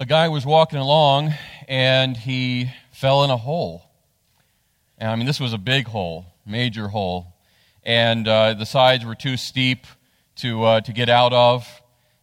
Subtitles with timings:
[0.00, 1.34] a guy was walking along
[1.66, 3.82] and he fell in a hole.
[4.96, 7.34] And I mean, this was a big hole, major hole.
[7.82, 9.86] And uh, the sides were too steep
[10.36, 11.66] to, uh, to get out of.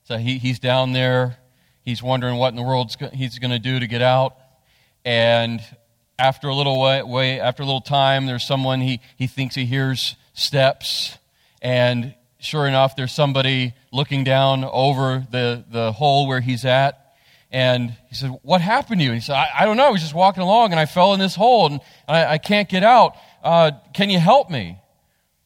[0.06, 1.38] So he, he's down there.
[1.82, 4.38] He's wondering what in the world he's going to do to get out.
[5.04, 5.62] And
[6.18, 9.66] after a little way, way, after a little time, there's someone he, he thinks he
[9.66, 11.18] hears steps.
[11.62, 17.05] And sure enough, there's somebody looking down over the, the hole where he's at.
[17.56, 19.12] And he said, What happened to you?
[19.12, 19.86] And he said, I, I don't know.
[19.86, 22.68] I was just walking along and I fell in this hole and I, I can't
[22.68, 23.16] get out.
[23.42, 24.78] Uh, can you help me?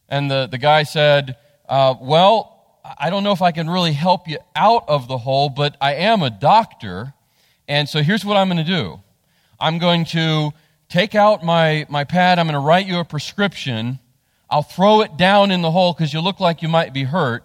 [0.07, 1.37] And the, the guy said,
[1.67, 5.49] uh, Well, I don't know if I can really help you out of the hole,
[5.49, 7.13] but I am a doctor.
[7.67, 8.99] And so here's what I'm going to do
[9.59, 10.49] I'm going to
[10.87, 13.99] take out my, my pad, I'm going to write you a prescription.
[14.49, 17.43] I'll throw it down in the hole because you look like you might be hurt.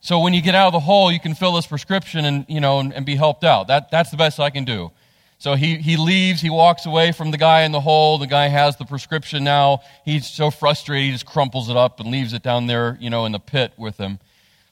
[0.00, 2.60] So when you get out of the hole, you can fill this prescription and, you
[2.60, 3.68] know, and, and be helped out.
[3.68, 4.90] That, that's the best I can do.
[5.38, 8.18] So he, he leaves, he walks away from the guy in the hole.
[8.18, 9.80] The guy has the prescription now.
[10.04, 13.24] He's so frustrated, he just crumples it up and leaves it down there, you know,
[13.24, 14.18] in the pit with him.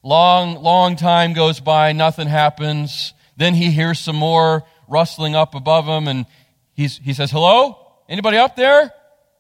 [0.03, 3.15] Long, long time goes by, nothing happens.
[3.37, 6.27] Then he hears some more rustling up above him and
[6.75, 7.79] he's, he says, Hello?
[8.09, 8.93] Anybody up there?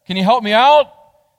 [0.07, 0.93] Can you help me out?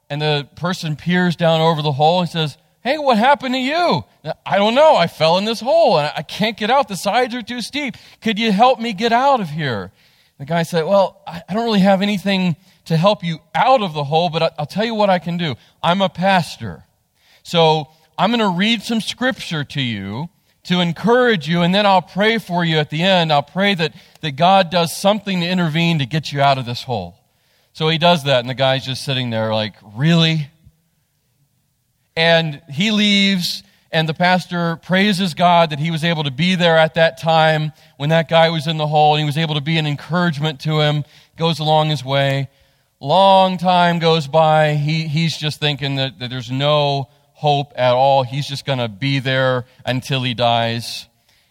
[0.10, 4.06] And the person peers down over the hole and says, Hey, what happened to you?
[4.46, 4.96] I don't know.
[4.96, 6.88] I fell in this hole and I can't get out.
[6.88, 7.96] The sides are too steep.
[8.22, 9.92] Could you help me get out of here?
[10.38, 14.06] The guy said, Well, I don't really have anything to help you out of the
[14.06, 15.56] hole, but I'll tell you what I can do.
[15.84, 16.86] I'm a pastor.
[17.44, 20.30] So I'm going to read some scripture to you
[20.64, 23.32] to encourage you, and then I'll pray for you at the end.
[23.32, 26.84] I'll pray that, that God does something to intervene to get you out of this
[26.84, 27.18] hole.
[27.74, 30.50] So he does that, and the guy's just sitting there like, Really?
[32.20, 36.78] And he leaves, and the pastor praises God that he was able to be there
[36.78, 39.62] at that time when that guy was in the hole, and he was able to
[39.62, 41.06] be an encouragement to him,
[41.38, 42.50] goes along his way.
[43.00, 44.74] Long time goes by.
[44.74, 48.24] He, he's just thinking that, that there's no hope at all.
[48.24, 51.08] He's just going to be there until he dies.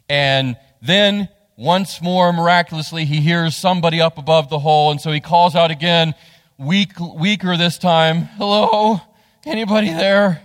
[0.07, 5.21] And then, once more, miraculously, he hears somebody up above the hole, and so he
[5.21, 6.15] calls out again,
[6.59, 8.25] weak, weaker this time.
[8.37, 9.01] Hello?
[9.47, 10.43] Anybody there?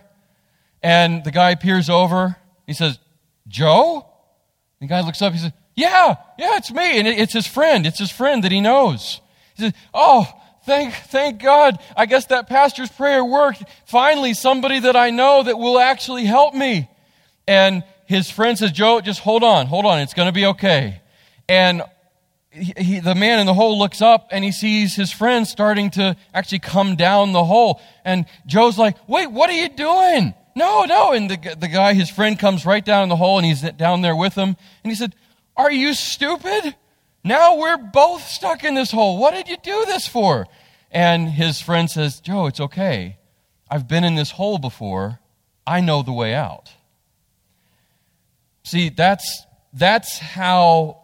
[0.84, 2.36] And the guy peers over.
[2.68, 3.00] He says,
[3.48, 4.06] Joe?
[4.82, 5.32] The guy looks up.
[5.32, 7.00] He says, Yeah, yeah, it's me.
[7.00, 7.88] And it's his friend.
[7.88, 9.22] It's his friend that he knows.
[9.56, 10.28] He says, Oh,
[10.66, 11.80] thank, thank God.
[11.96, 13.64] I guess that pastor's prayer worked.
[13.86, 16.90] Finally, somebody that I know that will actually help me.
[17.48, 20.00] And his friend says, Joe, just hold on, hold on.
[20.00, 21.02] It's going to be okay.
[21.48, 21.82] And
[22.52, 26.16] he, the man in the hole looks up and he sees his friend starting to
[26.34, 27.82] actually come down the hole.
[28.04, 30.34] And Joe's like, Wait, what are you doing?
[30.56, 31.14] No, no.
[31.14, 34.02] And the, the guy, his friend, comes right down in the hole and he's down
[34.02, 34.56] there with him.
[34.84, 35.16] And he said,
[35.58, 36.76] Are you stupid?
[37.24, 39.18] Now we're both stuck in this hole.
[39.18, 40.48] What did you do this for?
[40.92, 43.18] And his friend says, Joe, it's okay.
[43.70, 45.20] I've been in this hole before.
[45.66, 46.72] I know the way out.
[48.64, 51.02] See, that's, that's, how,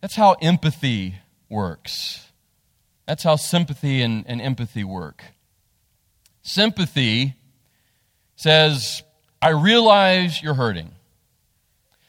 [0.00, 1.16] that's how empathy
[1.48, 2.26] works.
[3.06, 5.24] That's how sympathy and, and empathy work.
[6.42, 7.34] Sympathy
[8.38, 9.02] says,
[9.42, 10.92] I realize you're hurting.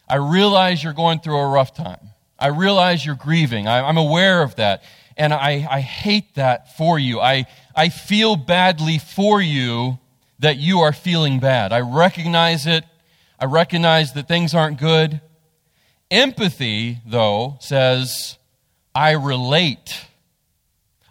[0.08, 2.12] I realize you're going through a rough time.
[2.38, 3.68] I realize you're grieving.
[3.68, 4.84] I, am aware of that.
[5.18, 7.20] And I, I hate that for you.
[7.20, 7.46] I,
[7.76, 10.00] I feel badly for you
[10.38, 11.74] that you are feeling bad.
[11.74, 12.86] I recognize it.
[13.40, 15.22] I recognize that things aren't good.
[16.12, 18.38] Empathy, though, says,
[18.94, 20.06] I relate.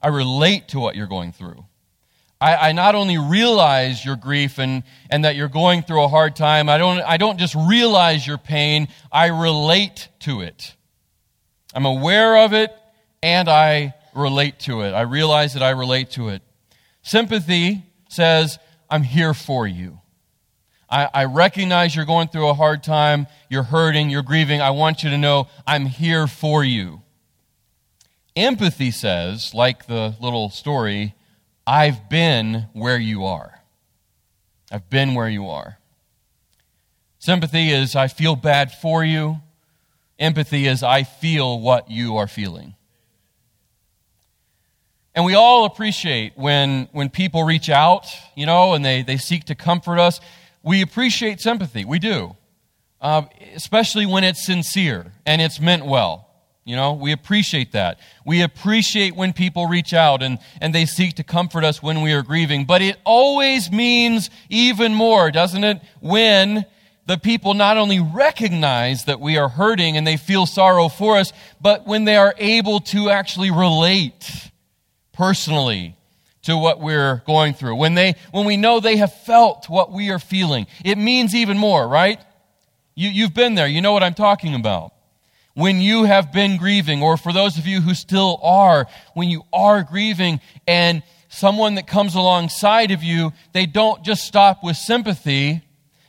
[0.00, 1.64] I relate to what you're going through.
[2.40, 6.36] I, I, not only realize your grief and, and that you're going through a hard
[6.36, 10.76] time, I don't, I don't just realize your pain, I relate to it.
[11.74, 12.72] I'm aware of it
[13.22, 14.92] and I relate to it.
[14.92, 16.42] I realize that I relate to it.
[17.02, 20.00] Sympathy says, I'm here for you.
[20.88, 24.60] I, I recognize you're going through a hard time, you're hurting, you're grieving.
[24.60, 27.02] I want you to know I'm here for you.
[28.36, 31.14] Empathy says, like the little story,
[31.68, 33.60] I've been where you are.
[34.72, 35.76] I've been where you are.
[37.18, 39.42] Sympathy is I feel bad for you.
[40.18, 42.74] Empathy is I feel what you are feeling.
[45.14, 49.44] And we all appreciate when, when people reach out, you know, and they, they seek
[49.44, 50.20] to comfort us.
[50.62, 51.84] We appreciate sympathy.
[51.84, 52.34] We do.
[52.98, 53.22] Uh,
[53.54, 56.27] especially when it's sincere and it's meant well.
[56.68, 57.98] You know, we appreciate that.
[58.26, 62.12] We appreciate when people reach out and, and they seek to comfort us when we
[62.12, 62.66] are grieving.
[62.66, 65.80] But it always means even more, doesn't it?
[66.00, 66.66] When
[67.06, 71.32] the people not only recognize that we are hurting and they feel sorrow for us,
[71.58, 74.50] but when they are able to actually relate
[75.14, 75.96] personally
[76.42, 80.10] to what we're going through, when they, when we know they have felt what we
[80.10, 82.20] are feeling, it means even more, right?
[82.94, 83.66] You, you've been there.
[83.66, 84.92] You know what I'm talking about.
[85.58, 89.42] When you have been grieving, or for those of you who still are, when you
[89.52, 95.62] are grieving and someone that comes alongside of you, they don't just stop with sympathy.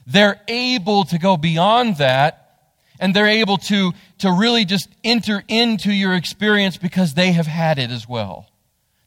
[0.05, 2.67] They're able to go beyond that
[2.99, 7.79] and they're able to, to really just enter into your experience because they have had
[7.79, 8.51] it as well.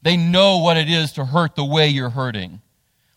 [0.03, 2.63] They know what it is to hurt the way you're hurting.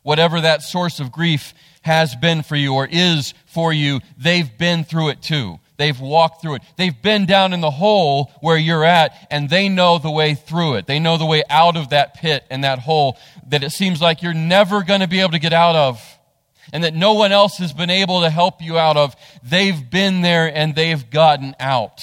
[0.03, 4.83] Whatever that source of grief has been for you or is for you, they've been
[4.83, 5.59] through it too.
[5.77, 6.61] They've walked through it.
[6.77, 10.75] They've been down in the hole where you're at, and they know the way through
[10.75, 10.87] it.
[10.87, 13.17] They know the way out of that pit and that hole
[13.47, 16.01] that it seems like you're never going to be able to get out of,
[16.71, 19.15] and that no one else has been able to help you out of.
[19.43, 22.01] They've been there and they've gotten out.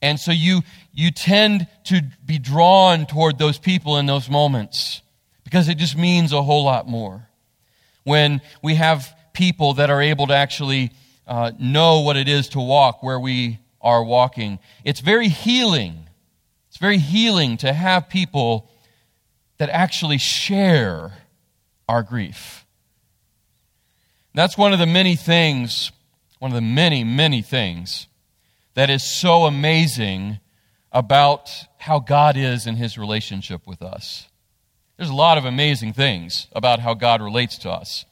[0.00, 0.62] And so you,
[0.92, 5.00] you tend to be drawn toward those people in those moments
[5.44, 7.28] because it just means a whole lot more.
[8.04, 10.92] When we have people that are able to actually
[11.26, 14.58] uh, know what it is to walk where we are walking.
[14.84, 16.08] It's very healing.
[16.68, 18.70] It's very healing to have people
[19.58, 21.12] that actually share
[21.88, 22.64] our grief.
[24.34, 25.92] That's one of the many things,
[26.38, 28.08] one of the many, many things
[28.74, 30.40] that is so amazing
[30.90, 34.28] about how God is in his relationship with us.
[34.96, 38.04] There's a lot of amazing things about how God relates to us.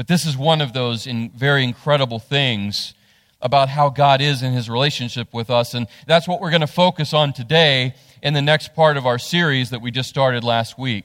[0.00, 2.94] But this is one of those in very incredible things
[3.42, 5.74] about how God is in his relationship with us.
[5.74, 9.18] And that's what we're going to focus on today in the next part of our
[9.18, 11.04] series that we just started last week.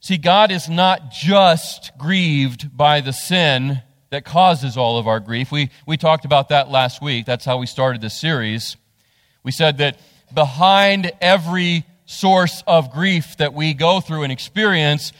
[0.00, 5.52] See, God is not just grieved by the sin that causes all of our grief.
[5.52, 7.26] We, we talked about that last week.
[7.26, 8.76] That's how we started this series.
[9.44, 10.00] We said that
[10.34, 15.12] behind every source of grief that we go through and experience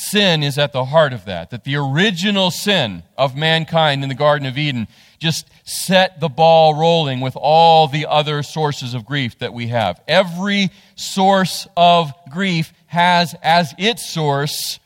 [0.00, 1.50] sin is at the heart of that.
[1.50, 4.88] That the original sin of mankind in the Garden of Eden
[5.18, 10.00] just set the ball rolling with all the other sources of grief that we have.
[10.08, 14.80] Every source of grief has as its source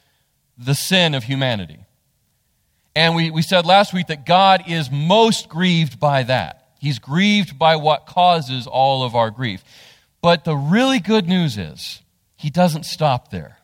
[0.58, 1.78] the sin of humanity.
[2.96, 6.68] And we, we said last week that God is most grieved by that.
[6.78, 9.64] He's grieved by what causes all of our grief.
[10.20, 12.02] But the really good news is,
[12.36, 13.58] he doesn't stop there.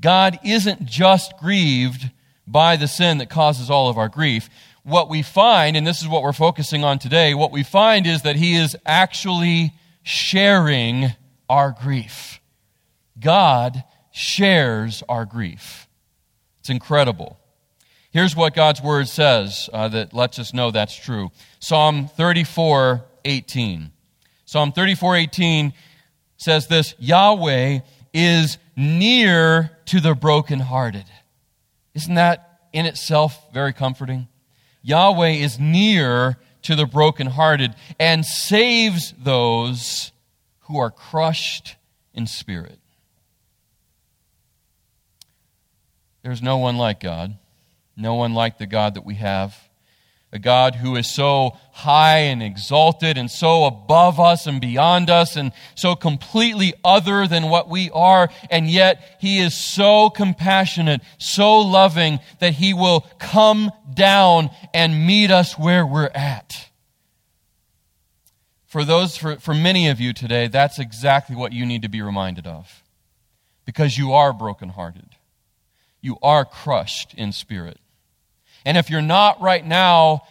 [0.00, 2.10] God isn't just grieved
[2.46, 4.48] by the sin that causes all of our grief.
[4.82, 8.22] What we find, and this is what we're focusing on today, what we find is
[8.22, 9.72] that He is actually
[10.02, 11.12] sharing
[11.48, 12.40] our grief.
[13.20, 15.88] God shares our grief.
[16.60, 17.38] It's incredible.
[18.10, 21.30] Here's what God's word says uh, that lets us know that's true
[21.60, 23.90] Psalm 34 18.
[24.44, 25.72] Psalm 34 18
[26.36, 27.80] says this Yahweh
[28.18, 31.04] is near to the brokenhearted.
[31.94, 34.26] Isn't that in itself very comforting?
[34.82, 40.10] Yahweh is near to the brokenhearted and saves those
[40.62, 41.76] who are crushed
[42.12, 42.80] in spirit.
[46.22, 47.38] There's no one like God,
[47.96, 49.67] no one like the God that we have
[50.30, 55.36] a God who is so high and exalted and so above us and beyond us
[55.36, 58.28] and so completely other than what we are.
[58.50, 65.30] And yet he is so compassionate, so loving that he will come down and meet
[65.30, 66.68] us where we're at.
[68.66, 72.02] For those, for, for many of you today, that's exactly what you need to be
[72.02, 72.82] reminded of.
[73.64, 75.16] Because you are brokenhearted.
[76.02, 77.78] You are crushed in spirit.
[78.68, 80.24] And if you're not right now,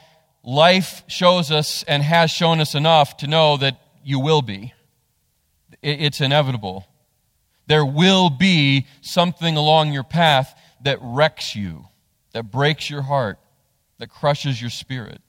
[0.44, 4.76] life shows us and has shown us enough to know that you will be.
[5.82, 6.86] It's inevitable.
[7.66, 10.54] There will be something along your path
[10.84, 11.88] that wrecks you,
[12.34, 13.40] that breaks your heart,
[13.98, 15.20] that crushes your spirit.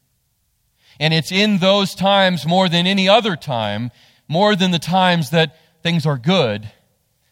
[1.01, 3.91] And it's in those times more than any other time,
[4.29, 6.71] more than the times that things are good,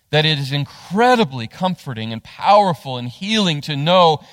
[0.09, 4.25] that it is incredibly comforting and powerful and healing to know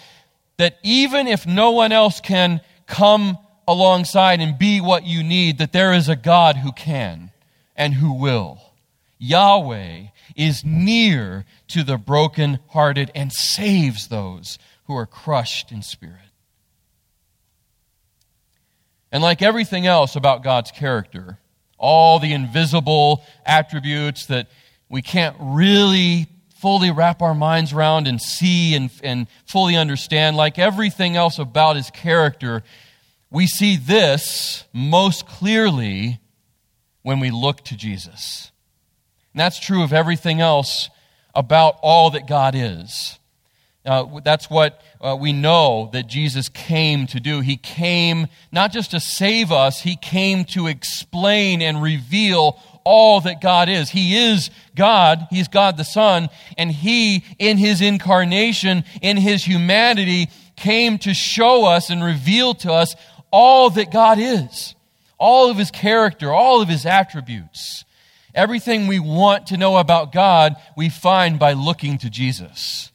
[0.58, 5.72] that even if no one else can come alongside and be what you need, that
[5.72, 7.32] there is a God who can
[7.76, 8.60] and who will.
[9.18, 16.18] Yahweh is near to the brokenhearted and saves those who are crushed in spirit.
[19.12, 21.38] And like everything else about God's character,
[21.78, 24.48] all the invisible attributes that
[24.90, 26.28] we can't really
[26.64, 30.38] fully wrap our minds around and see and, and fully understand.
[30.38, 32.64] Like everything else about his character,
[33.30, 36.22] we see this most clearly
[37.02, 38.54] when we look to Jesus.
[39.34, 40.90] And that's true of everything else
[41.36, 43.20] about all that God is.
[43.86, 47.42] Uh, that's what uh, we know that Jesus came to do.
[47.42, 53.42] He came not just to save us, He came to explain and reveal all that
[53.42, 53.90] God is.
[53.90, 55.28] He is God.
[55.30, 56.30] He's God the Son.
[56.58, 62.72] And He, in His incarnation, in His humanity, came to show us and reveal to
[62.72, 62.96] us
[63.32, 64.76] all that God is.
[65.18, 67.86] All of His character, all of His attributes.
[68.36, 72.92] Everything we want to know about God, we find by looking to Jesus.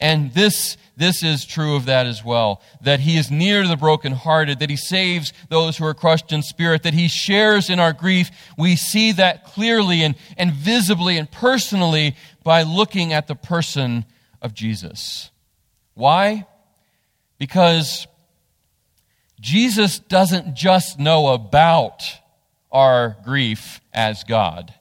[0.00, 2.60] And this, this is true of that as well.
[2.80, 6.42] That he is near to the brokenhearted, that he saves those who are crushed in
[6.42, 8.30] spirit, that he shares in our grief.
[8.58, 14.06] We see that clearly and, and visibly and personally by looking at the person
[14.42, 15.30] of Jesus.
[15.94, 16.46] Why?
[17.38, 18.08] Because
[19.40, 22.02] Jesus doesn't just know about
[22.72, 24.74] our grief as God.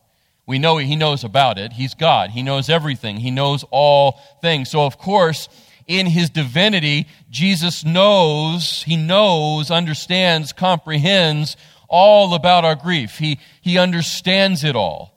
[0.47, 1.73] We know he knows about it.
[1.73, 2.31] He's God.
[2.31, 3.17] He knows everything.
[3.17, 4.71] He knows all things.
[4.71, 5.47] So, of course,
[5.87, 11.55] in his divinity, Jesus knows, he knows, understands, comprehends
[11.87, 13.17] all about our grief.
[13.17, 15.13] He, he understands it all.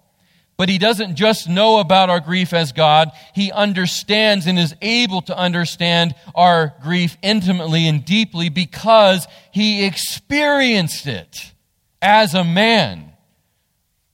[0.57, 5.23] But he doesn't just know about our grief as God, he understands and is able
[5.23, 11.55] to understand our grief intimately and deeply because he experienced it
[12.03, 13.11] as a man.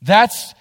[0.02, 0.54] That's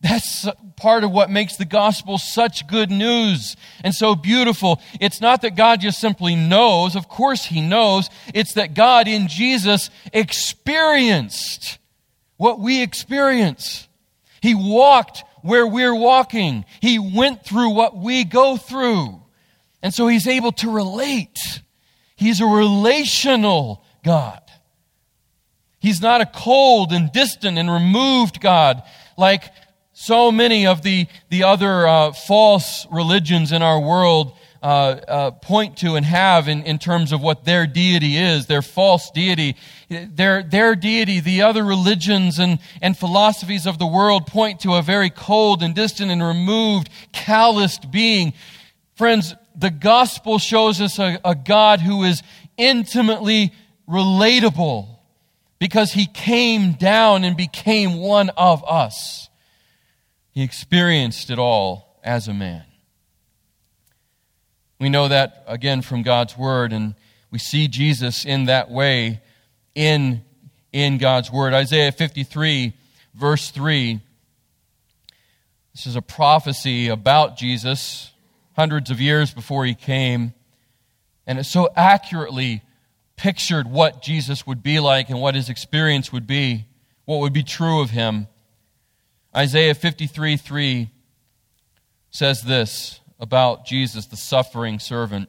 [0.00, 0.46] that's
[0.78, 4.80] part of what makes the gospel such good news and so beautiful.
[5.00, 8.08] It's not that God just simply knows, of course He knows.
[8.32, 11.78] It's that God in Jesus experienced
[12.36, 13.88] what we experience.
[14.40, 19.22] He walked where we're walking, He went through what we go through.
[19.82, 21.38] And so He's able to relate.
[22.16, 24.40] He's a relational God.
[25.80, 28.82] He's not a cold and distant and removed God
[29.16, 29.52] like
[30.00, 35.76] so many of the, the other uh, false religions in our world uh, uh, point
[35.78, 39.56] to and have in, in terms of what their deity is, their false deity.
[39.90, 44.82] Their, their deity, the other religions and, and philosophies of the world point to a
[44.82, 48.34] very cold and distant and removed, calloused being.
[48.94, 52.22] Friends, the gospel shows us a, a God who is
[52.56, 53.52] intimately
[53.88, 54.86] relatable
[55.58, 59.27] because he came down and became one of us.
[60.38, 62.62] He experienced it all as a man.
[64.78, 66.94] We know that again from God's Word, and
[67.32, 69.20] we see Jesus in that way
[69.74, 70.22] in,
[70.72, 71.54] in God's Word.
[71.54, 72.72] Isaiah 53,
[73.14, 74.00] verse 3.
[75.74, 78.12] This is a prophecy about Jesus
[78.54, 80.34] hundreds of years before he came.
[81.26, 82.62] And it so accurately
[83.16, 86.66] pictured what Jesus would be like and what his experience would be,
[87.06, 88.28] what would be true of him.
[89.38, 90.90] Isaiah 53 3
[92.10, 95.28] says this about Jesus, the suffering servant.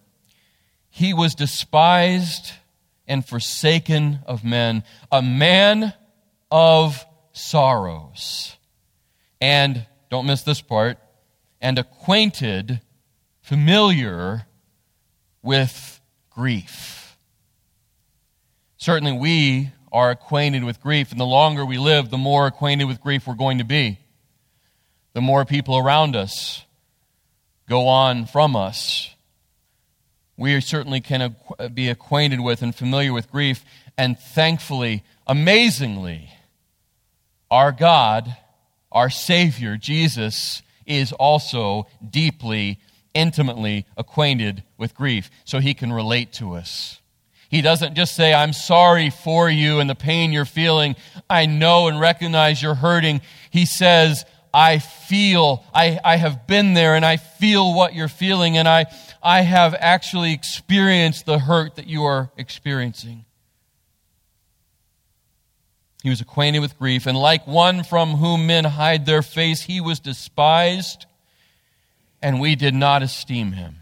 [0.90, 2.54] He was despised
[3.08, 5.94] and forsaken of men, a man
[6.50, 8.58] of sorrows.
[9.40, 10.98] And, don't miss this part,
[11.62, 12.82] and acquainted,
[13.44, 14.48] familiar
[15.44, 16.02] with
[16.32, 17.16] grief.
[18.78, 21.12] Certainly, we are acquainted with grief.
[21.12, 24.00] And the longer we live, the more acquainted with grief we're going to be.
[25.14, 26.64] The more people around us
[27.68, 29.14] go on from us.
[30.38, 31.36] We certainly can
[31.74, 33.64] be acquainted with and familiar with grief.
[33.98, 36.30] And thankfully, amazingly,
[37.52, 38.36] our God,
[38.92, 42.80] our Savior, Jesus, is also deeply,
[43.14, 46.99] intimately acquainted with grief, so he can relate to us.
[47.50, 50.96] He doesn't just say, I'm sorry for you and the pain you're feeling.
[51.30, 53.22] I know and recognize you're hurting.
[53.50, 58.58] He says, I feel, I, I have been there and I feel what you're feeling
[58.58, 58.86] and I,
[59.22, 63.26] I have actually experienced the hurt that you are experiencing.
[66.04, 69.82] He was acquainted with grief, and like one from whom men hide their face, he
[69.82, 71.06] was despised,
[72.22, 73.76] and we did not esteem him.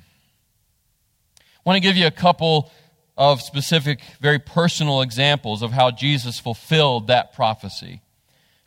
[1.38, 2.71] I want to give you a couple
[3.17, 8.01] of specific, very personal examples of how Jesus fulfilled that prophecy,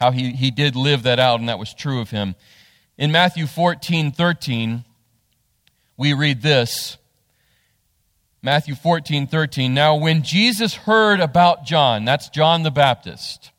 [0.01, 2.35] how he, he did live that out, and that was true of him.
[2.99, 4.85] In Matthew 14 13,
[5.97, 6.99] we read this.
[8.43, 9.73] Matthew 14 13.
[9.73, 13.53] Now, when Jesus heard about John, that's John the Baptist,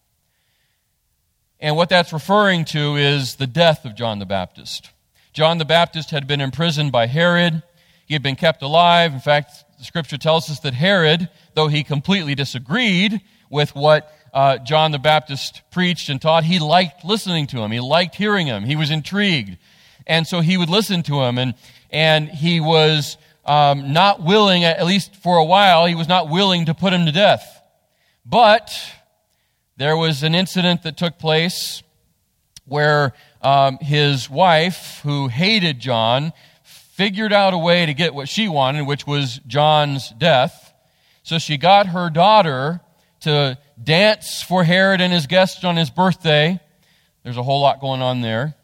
[1.60, 4.90] and what that's referring to is the death of John the Baptist.
[5.32, 7.64] John the Baptist had been imprisoned by Herod.
[8.06, 9.14] He had been kept alive.
[9.14, 13.20] In fact, the scripture tells us that Herod, though he completely disagreed
[13.50, 17.72] with what uh, John the Baptist preached and taught, he liked listening to him.
[17.72, 18.64] He liked hearing him.
[18.64, 19.58] He was intrigued.
[20.06, 21.40] And so he would listen to him.
[21.40, 21.56] And,
[21.90, 26.68] and he was um, not willing, at least for a while, he was not willing
[26.68, 27.64] to put him to death.
[28.24, 28.72] But
[29.78, 31.82] there was an incident that took place
[32.66, 36.34] where um, his wife, who hated John,
[37.02, 40.72] figured out a way to get what she wanted, which was John's death.
[41.24, 42.80] So she got her daughter
[43.22, 46.60] to dance for Herod and his guests on his birthday.
[47.24, 48.56] There's a whole lot going on there.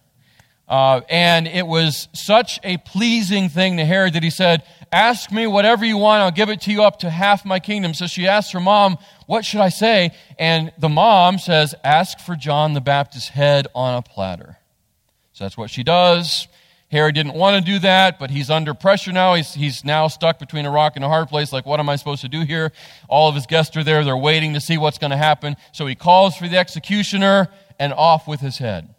[0.67, 5.47] Uh, and it was such a pleasing thing to Herod that he said, Ask me
[5.47, 7.95] whatever you want, I'll give it to you up to half my kingdom.
[7.95, 10.11] So she asked her mom, What should I say?
[10.37, 14.59] And the mom says, Ask for John the Baptist's head on a platter.
[15.33, 16.47] So that's what she does.
[16.89, 19.33] Herod didn't want to do that, but he's under pressure now.
[19.33, 21.51] He's, he's now stuck between a rock and a hard place.
[21.51, 22.71] Like, what am I supposed to do here?
[23.09, 24.05] All of his guests are there.
[24.05, 25.57] They're waiting to see what's going to happen.
[25.73, 28.95] So he calls for the executioner and off with his head.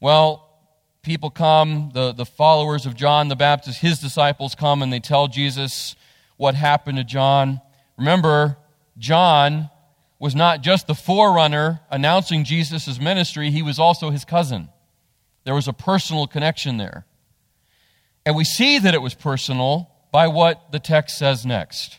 [0.00, 0.50] Well,
[1.02, 5.28] people come, the, the followers of John the Baptist, his disciples come and they tell
[5.28, 5.96] Jesus
[6.36, 7.62] what happened to John.
[7.96, 8.58] Remember,
[8.98, 9.70] John
[10.18, 14.68] was not just the forerunner announcing Jesus' ministry, he was also his cousin.
[15.44, 17.06] There was a personal connection there.
[18.26, 21.98] And we see that it was personal by what the text says next.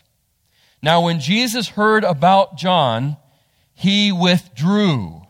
[0.82, 3.16] Now, when Jesus heard about John,
[3.74, 5.22] he withdrew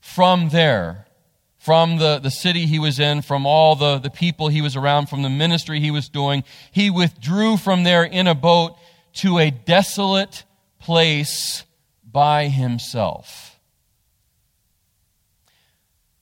[0.00, 1.04] from there
[1.64, 5.08] from the, the city he was in, from all the, the people he was around,
[5.08, 6.44] from the ministry he was doing.
[6.70, 8.76] He withdrew from there in a boat
[9.14, 10.44] to a desolate
[10.78, 11.64] place
[12.04, 13.53] by himself.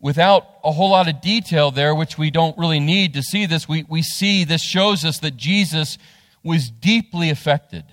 [0.02, 3.68] Without a whole lot of detail there, which we don't really need to see this,
[3.68, 5.96] we, we see this shows us that Jesus
[6.42, 7.84] was deeply affected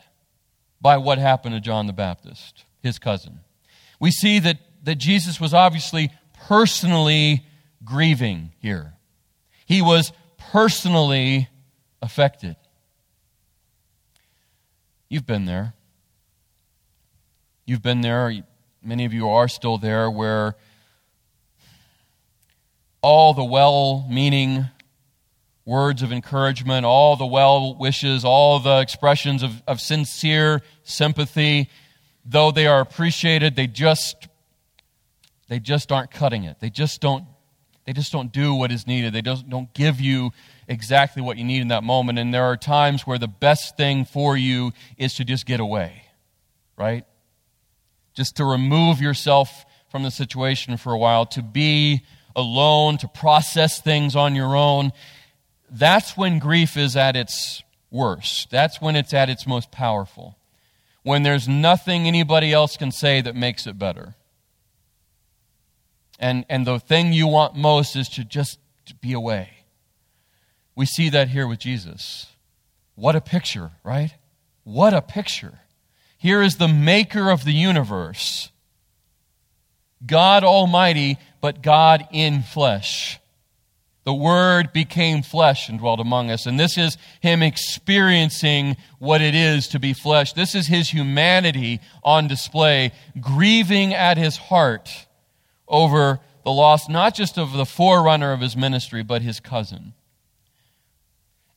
[0.82, 3.42] by what happened to John the Baptist, his cousin.
[4.00, 6.12] We see that, that Jesus was obviously
[6.48, 7.46] personally
[7.86, 8.94] grieving here.
[9.68, 10.12] He was
[10.52, 11.48] personally
[12.02, 12.56] affected.
[15.10, 15.74] You've been there.
[17.68, 18.34] You've been there.
[18.84, 20.56] Many of you are still there where
[23.02, 24.66] all the well meaning
[25.66, 31.70] words of encouragement, all the well wishes, all the expressions of, of sincere sympathy,
[32.26, 34.28] though they are appreciated, they just
[35.48, 36.60] they just aren't cutting it.
[36.60, 37.26] They just don't
[37.86, 39.14] they just don't do what is needed.
[39.14, 40.30] They don't, don't give you
[40.68, 42.20] exactly what you need in that moment.
[42.20, 46.04] And there are times where the best thing for you is to just get away,
[46.78, 47.04] right?
[48.14, 52.06] Just to remove yourself from the situation for a while, to be
[52.40, 54.92] alone, to process things on your own.
[55.70, 58.50] That's when grief is at its worst.
[58.50, 60.38] That's when it's at its most powerful.
[61.04, 64.16] When there's nothing anybody else can say that makes it better.
[66.20, 68.60] And, and the thing you want most is to just
[69.00, 69.50] be away.
[70.76, 72.28] We see that here with Jesus.
[72.96, 74.14] What a picture, right?
[74.64, 75.60] What a picture.
[76.18, 78.52] Here is the maker of the universe,
[80.06, 83.20] God Almighty, but God in flesh.
[84.06, 86.46] The Word became flesh and dwelt among us.
[86.46, 90.34] And this is Him experiencing what it is to be flesh.
[90.34, 95.08] This is His humanity on display, grieving at His heart
[95.68, 99.94] over the loss not just of the forerunner of his ministry, but his cousin.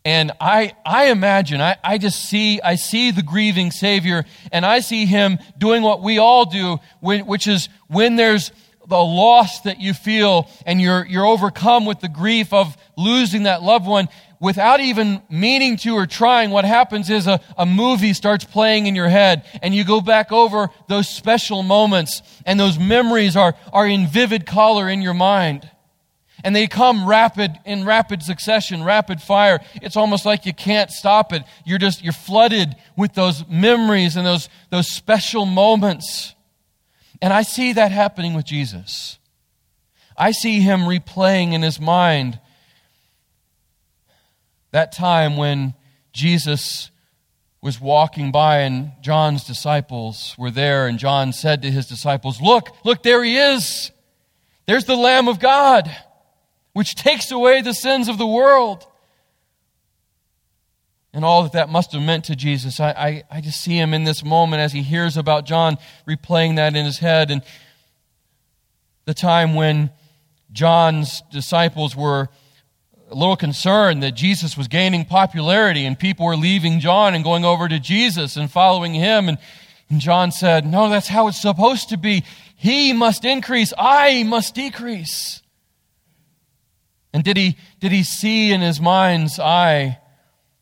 [0.05, 4.81] And I, I imagine, I, I just see, I see the grieving Savior, and I
[4.81, 8.51] see him doing what we all do, which is when there's
[8.89, 13.63] the loss that you feel and you're, you're overcome with the grief of losing that
[13.63, 14.09] loved one,
[14.41, 18.97] without even meaning to or trying, what happens is a, a movie starts playing in
[18.97, 23.87] your head and you go back over those special moments and those memories are, are
[23.87, 25.71] in vivid color in your mind.
[26.45, 29.61] And they come rapid, in rapid succession, rapid fire.
[29.77, 31.43] It's almost like you can't stop it.
[31.65, 36.35] You're just, you're flooded with those memories and those, those special moments.
[37.21, 39.19] And I see that happening with Jesus.
[40.17, 42.41] I see him replaying in his mind
[44.73, 45.75] that time when
[46.13, 46.91] Jesus
[47.63, 52.71] was walking by and John's disciples were there, and John said to his disciples, Look,
[52.85, 53.93] look, there he is.
[54.67, 55.95] There's the Lamb of God,
[56.73, 58.87] which takes away the sins of the world.
[61.15, 62.81] And all that that must have meant to Jesus.
[62.81, 65.77] I, I, I just see him in this moment as he hears about John
[66.09, 67.31] replaying that in his head.
[67.31, 67.43] And
[69.05, 69.91] the time when
[70.53, 72.29] John's disciples were
[73.11, 77.45] a little concerned that Jesus was gaining popularity and people were leaving John and going
[77.45, 79.29] over to Jesus and following him.
[79.29, 79.37] And,
[79.91, 82.25] and John said, No, that's how it's supposed to be.
[82.57, 85.42] He must increase, I must decrease.
[87.13, 89.99] And did he, did he see in his mind's eye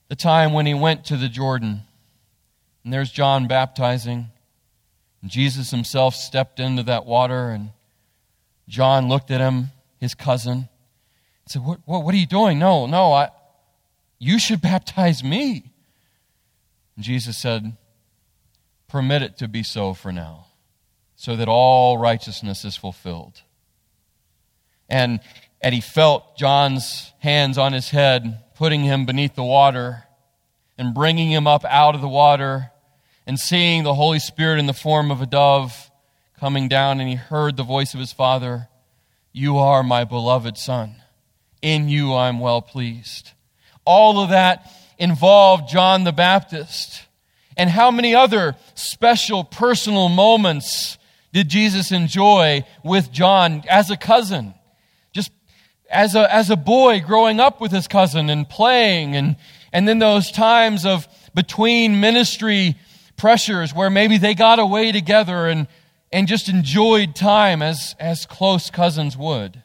[0.09, 1.83] the time when he went to the Jordan?
[2.85, 4.27] And there's John baptizing.
[5.23, 7.71] And Jesus himself stepped into that water, and
[8.69, 10.69] John looked at him, his cousin, and
[11.47, 12.59] said, what, what, what are you doing?
[12.59, 13.29] No, no, I,
[14.19, 15.65] you should baptize me.
[16.97, 17.77] And Jesus said,
[18.89, 20.47] Permit it to be so for now,
[21.15, 23.43] so that all righteousness is fulfilled.
[24.89, 25.21] And,
[25.61, 30.05] and he felt John's hands on his head, putting him beneath the water
[30.79, 32.71] and bringing him up out of the water
[33.27, 35.91] and seeing the Holy Spirit in the form of a dove
[36.39, 38.69] coming down, and he heard the voice of his Father
[39.33, 40.97] You are my beloved Son.
[41.61, 43.33] In you I'm well pleased.
[43.85, 47.07] All of that involved John the Baptist.
[47.57, 50.97] And how many other special personal moments
[51.33, 54.55] did Jesus enjoy with John as a cousin?
[55.91, 59.37] As a, as a boy growing up with his cousin and playing, and,
[59.73, 62.77] and then those times of between ministry
[63.17, 65.67] pressures where maybe they got away together and,
[66.13, 69.63] and just enjoyed time as, as close cousins would.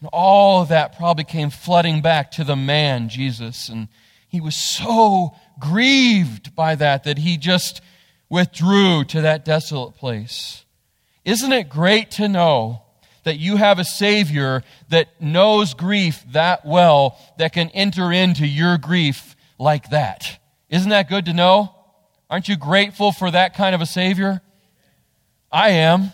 [0.00, 3.70] And all of that probably came flooding back to the man, Jesus.
[3.70, 3.88] And
[4.28, 7.80] he was so grieved by that that he just
[8.28, 10.64] withdrew to that desolate place.
[11.24, 12.82] Isn't it great to know
[13.24, 18.78] that you have a Savior that knows grief that well, that can enter into your
[18.78, 20.38] grief like that?
[20.68, 21.74] Isn't that good to know?
[22.30, 24.40] Aren't you grateful for that kind of a Savior?
[25.52, 26.12] I am.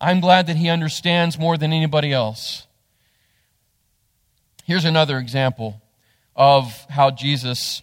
[0.00, 2.66] I'm glad that He understands more than anybody else.
[4.64, 5.80] Here's another example
[6.36, 7.82] of how Jesus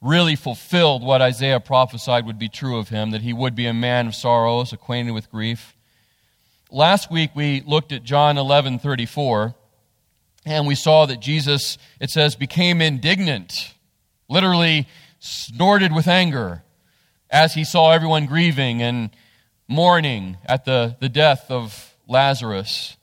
[0.00, 3.74] really fulfilled what Isaiah prophesied would be true of him that he would be a
[3.74, 5.76] man of sorrows, acquainted with grief.
[6.70, 9.54] Last week we looked at John 11 34,
[10.44, 13.74] and we saw that Jesus, it says, became indignant,
[14.28, 14.86] literally
[15.18, 16.62] snorted with anger
[17.30, 19.10] as he saw everyone grieving and
[19.66, 22.96] mourning at the, the death of Lazarus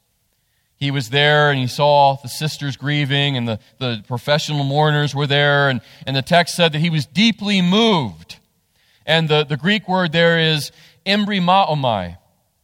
[0.77, 5.27] he was there and he saw the sisters grieving and the, the professional mourners were
[5.27, 5.69] there.
[5.69, 8.37] And, and the text said that he was deeply moved.
[9.05, 10.71] And the, the Greek word there is
[11.05, 12.17] embrimaomai.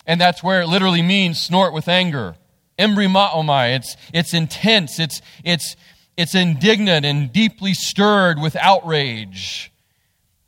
[0.05, 2.35] And that's where it literally means snort with anger.
[2.79, 3.75] Embrimaomai.
[3.75, 4.99] It's, it's intense.
[4.99, 5.75] It's, it's,
[6.17, 9.71] it's indignant and deeply stirred with outrage.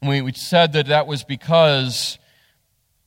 [0.01, 2.17] We, we said that that was because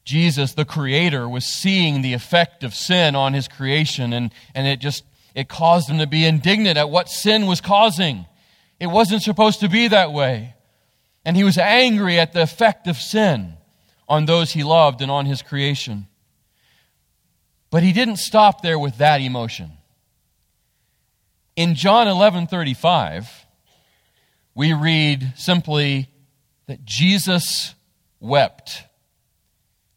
[0.05, 4.79] Jesus, the creator, was seeing the effect of sin on his creation, and, and it
[4.79, 5.05] just
[5.35, 8.25] it caused him to be indignant at what sin was causing.
[8.81, 10.55] It wasn't supposed to be that way.
[11.27, 13.55] And he was angry at the effect of sin
[14.09, 16.07] on those he loved and on his creation.
[17.71, 19.73] But he didn't stop there with that emotion.
[21.57, 23.47] In John 11:35,
[24.55, 26.09] we read simply
[26.67, 27.75] that Jesus
[28.21, 28.85] wept.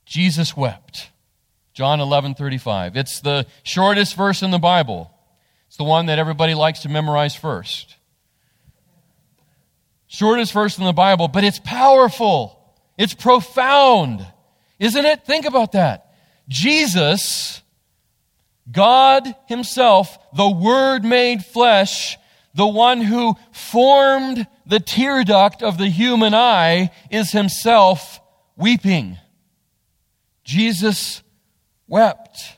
[0.05, 1.11] Jesus wept.
[1.73, 2.97] John 11, 35.
[2.97, 5.11] It's the shortest verse in the Bible.
[5.67, 7.95] It's the one that everybody likes to memorize first.
[10.07, 12.59] Shortest verse in the Bible, but it's powerful.
[12.97, 14.25] It's profound.
[14.79, 15.25] Isn't it?
[15.25, 16.08] Think about that.
[16.49, 17.61] Jesus,
[18.69, 22.17] God Himself, the Word made flesh,
[22.53, 28.19] the one who formed the tear duct of the human eye, is Himself
[28.57, 29.17] weeping.
[30.43, 31.21] Jesus
[31.87, 32.57] wept.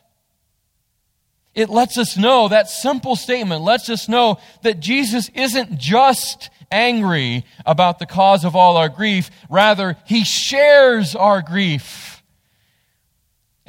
[1.54, 7.44] It lets us know, that simple statement lets us know that Jesus isn't just angry
[7.66, 12.11] about the cause of all our grief, rather, he shares our grief.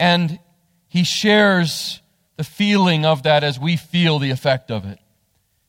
[0.03, 0.41] And
[0.89, 2.01] he shares
[2.37, 4.99] the feeling of that as we feel the effect of it.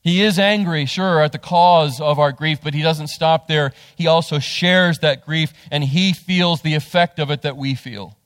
[0.00, 3.72] He is angry, sure, at the cause of our grief, but he doesn't stop there.
[3.94, 8.18] He also shares that grief and he feels the effect of it that we feel.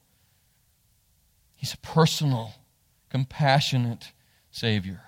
[1.56, 2.54] He's a personal,
[3.10, 4.12] compassionate
[4.50, 5.02] Savior.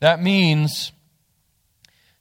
[0.00, 0.90] That means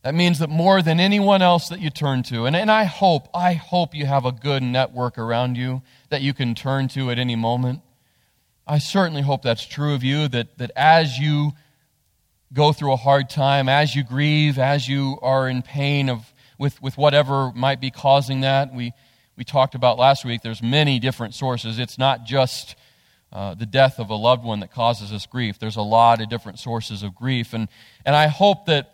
[0.03, 3.27] that means that more than anyone else that you turn to, and, and I hope,
[3.33, 7.19] I hope you have a good network around you that you can turn to at
[7.19, 7.81] any moment.
[8.65, 11.51] I certainly hope that's true of you, that, that as you
[12.53, 16.81] go through a hard time, as you grieve, as you are in pain of, with,
[16.81, 18.93] with whatever might be causing that, we,
[19.37, 21.79] we talked about last week, there's many different sources.
[21.79, 22.75] It's not just
[23.31, 25.59] uh, the death of a loved one that causes us grief.
[25.59, 27.53] There's a lot of different sources of grief.
[27.53, 27.69] And,
[28.05, 28.93] and I hope that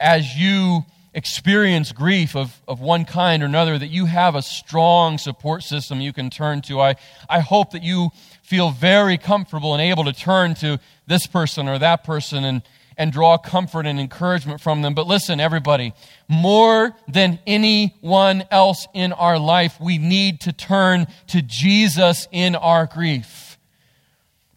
[0.00, 5.16] as you experience grief of, of one kind or another, that you have a strong
[5.16, 6.80] support system you can turn to.
[6.80, 6.96] I,
[7.28, 8.10] I hope that you
[8.42, 12.62] feel very comfortable and able to turn to this person or that person and,
[12.98, 14.94] and draw comfort and encouragement from them.
[14.94, 15.94] But listen, everybody,
[16.28, 22.86] more than anyone else in our life, we need to turn to Jesus in our
[22.86, 23.56] grief.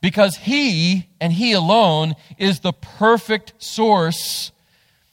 [0.01, 4.51] Because He and He alone is the perfect source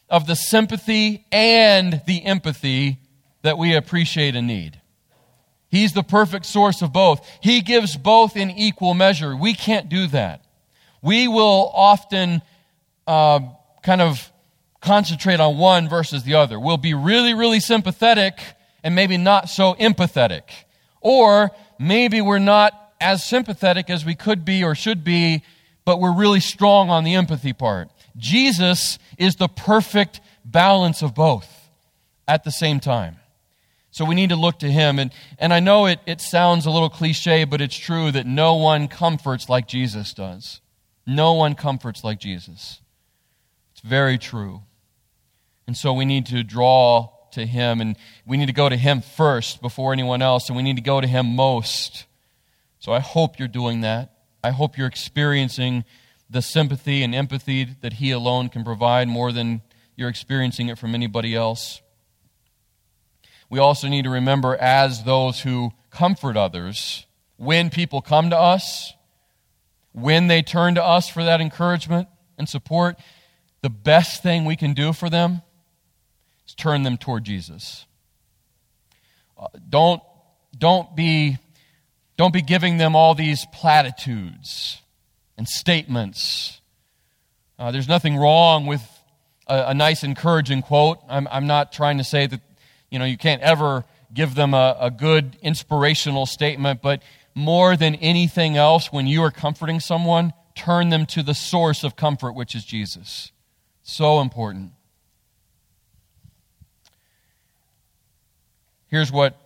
[0.09, 2.99] of the sympathy and the empathy
[3.43, 4.81] that we appreciate and need.
[5.69, 7.27] He's the perfect source of both.
[7.41, 9.35] He gives both in equal measure.
[9.37, 10.45] We can't do that.
[11.03, 12.43] We will often
[13.07, 13.41] uh,
[13.83, 14.31] kind of
[14.81, 16.61] concentrate on one versus the other.
[16.61, 18.39] We'll be really, really sympathetic
[18.85, 20.43] and maybe not so empathetic.
[21.01, 25.43] Or maybe we're not as sympathetic as we could be or should be,
[25.85, 27.91] but we're really strong on the empathy part.
[28.17, 31.49] Jesus is the perfect balance of both
[32.29, 33.17] at the same time.
[33.91, 34.99] So we need to look to him.
[34.99, 38.55] And, and I know it, it sounds a little cliche, but it's true that no
[38.55, 40.61] one comforts like Jesus does.
[41.07, 42.81] No one comforts like Jesus.
[43.73, 44.63] It's very true.
[45.67, 47.97] And so we need to draw to him, and
[48.27, 51.01] we need to go to him first before anyone else, and we need to go
[51.01, 52.07] to him most.
[52.81, 54.13] So I hope you're doing that.
[54.43, 55.85] I hope you're experiencing
[56.35, 59.63] the sympathy and empathy that He alone can provide more than
[59.95, 61.81] you're experiencing it from anybody else.
[63.49, 68.95] We also need to remember, as those who comfort others, when people come to us,
[69.93, 72.99] when they turn to us for that encouragement and support,
[73.63, 75.41] the best thing we can do for them
[76.49, 77.87] is turn them toward Jesus.
[79.39, 80.03] Uh, don't,
[80.59, 81.39] don't, be,
[82.17, 84.81] don't be giving them all these platitudes
[85.37, 86.61] and statements.
[87.59, 88.83] Uh, there's nothing wrong with
[89.47, 90.99] a, a, nice, encouraging quote.
[91.09, 92.41] I'm, I'm not trying to say that
[92.91, 97.03] you know you can't ever give them a, a good inspirational statement, but
[97.35, 101.97] more than anything else, when you are comforting someone, turn them to the source of
[101.97, 103.33] comfort, which is Jesus.
[103.83, 104.73] So important.
[108.87, 109.37] Here's what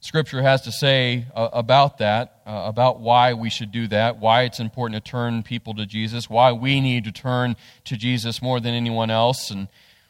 [0.00, 4.42] Scripture has to say uh, about that, uh, about why we should do that, why
[4.42, 8.60] it's important to turn people to Jesus, why we need to turn to Jesus more
[8.60, 9.66] than anyone else, and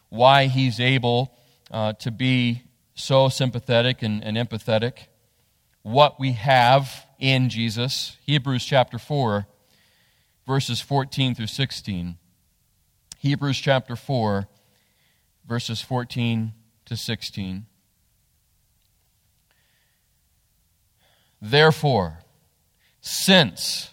[0.09, 1.33] why He's able
[1.71, 5.07] uh, to be so sympathetic and, and empathetic.
[5.81, 8.15] What we have in Jesus.
[8.25, 9.47] Hebrews chapter 4,
[10.45, 12.15] verses 14 through 16.
[13.17, 14.47] Hebrews chapter 4,
[15.47, 16.53] verses 14
[16.85, 17.65] to 16.
[21.41, 22.19] Therefore,
[23.01, 23.91] since,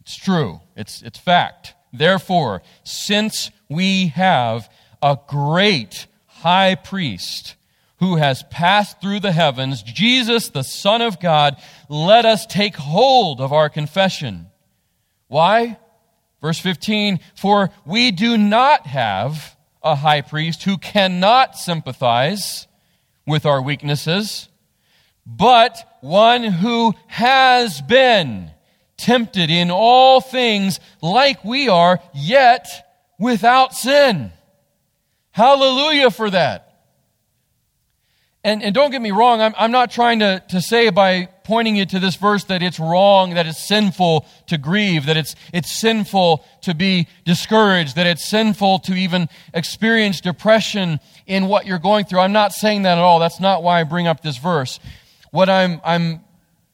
[0.00, 1.74] it's true, it's, it's fact.
[1.92, 4.68] Therefore, since we have
[5.02, 7.54] a great high priest
[7.98, 11.56] who has passed through the heavens, Jesus, the Son of God,
[11.88, 14.48] let us take hold of our confession.
[15.28, 15.78] Why?
[16.42, 22.66] Verse 15, for we do not have a high priest who cannot sympathize
[23.26, 24.48] with our weaknesses
[25.26, 28.50] but one who has been
[28.98, 32.66] tempted in all things like we are, yet
[33.18, 34.30] without sin.
[35.30, 36.82] Hallelujah for that.
[38.44, 41.76] And, and don't get me wrong, I'm, I'm not trying to, to say by pointing
[41.76, 45.72] you to this verse that it's wrong, that it's sinful to grieve, that it's, it's
[45.72, 52.04] sinful to be discouraged, that it's sinful to even experience depression in what you're going
[52.04, 52.20] through.
[52.20, 53.18] I'm not saying that at all.
[53.18, 54.78] That's not why I bring up this verse
[55.34, 56.20] what I'm, I'm,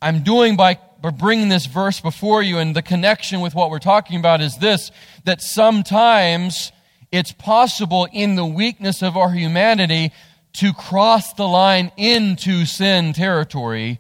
[0.03, 0.79] I'm doing by,
[1.18, 4.90] bringing this verse before you and the connection with what we're talking about is this
[5.25, 6.70] that sometimes
[7.11, 10.12] it's possible in the weakness of our humanity
[10.53, 13.99] to cross the line into sin territory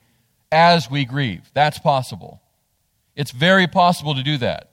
[0.52, 1.50] as we grieve.
[1.54, 2.42] That's possible.
[3.16, 4.72] It's very possible to do that.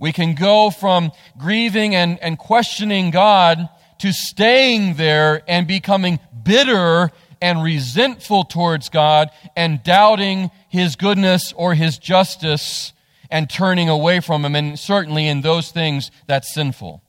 [0.00, 3.68] We can go from grieving and, and questioning God
[4.00, 11.74] to staying there and becoming bitter and resentful towards God and doubting his goodness or
[11.74, 12.92] his justice
[13.30, 14.54] and turning away from him.
[14.54, 17.02] And certainly in those things, that's sinful.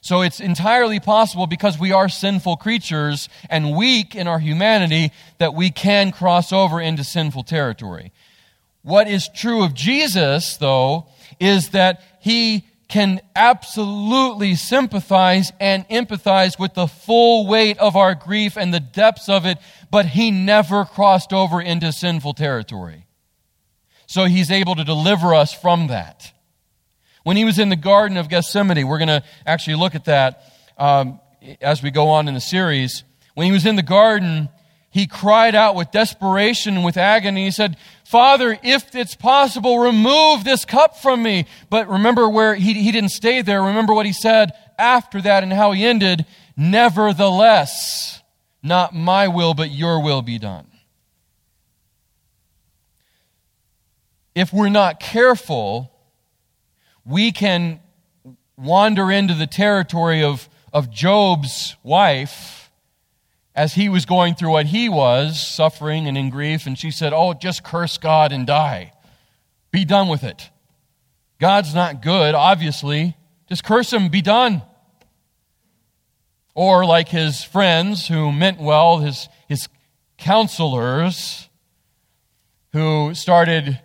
[0.00, 5.54] So it's entirely possible because we are sinful creatures and weak in our humanity that
[5.54, 8.12] we can cross over into sinful territory.
[8.82, 11.06] What is true of Jesus, though,
[11.40, 18.56] is that he can absolutely sympathize and empathize with the full weight of our grief
[18.56, 19.58] and the depths of it,
[19.90, 23.04] but he never crossed over into sinful territory.
[24.06, 26.32] So he's able to deliver us from that.
[27.24, 30.44] When he was in the Garden of Gethsemane, we're going to actually look at that
[30.78, 31.18] um,
[31.60, 33.02] as we go on in the series.
[33.34, 34.48] When he was in the garden,
[34.90, 37.46] he cried out with desperation and with agony.
[37.46, 41.46] He said, Father, if it's possible, remove this cup from me.
[41.70, 43.62] But remember where he, he didn't stay there.
[43.62, 46.26] Remember what he said after that and how he ended.
[46.56, 48.22] Nevertheless,
[48.62, 50.66] not my will, but your will be done.
[54.34, 55.90] If we're not careful,
[57.06, 57.80] we can
[58.56, 62.53] wander into the territory of, of Job's wife
[63.54, 67.12] as he was going through what he was, suffering and in grief, and she said,
[67.12, 68.92] Oh, just curse God and die.
[69.70, 70.50] Be done with it.
[71.40, 73.16] God's not good, obviously.
[73.48, 74.62] Just curse him, be done.
[76.54, 79.68] Or like his friends who meant well, his, his
[80.18, 81.48] counselors
[82.72, 83.80] who started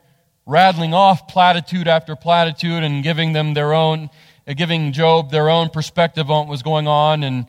[0.46, 4.10] rattling off platitude after platitude and giving them their own,
[4.48, 7.46] uh, giving Job their own perspective on what was going on and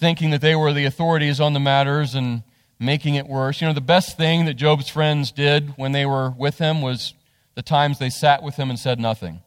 [0.00, 2.42] thinking that they were the authorities on the matters and
[2.78, 3.60] making it worse.
[3.60, 7.12] You know, the best thing that Job's friends did when they were with him was
[7.54, 9.42] the times they sat with him and said nothing.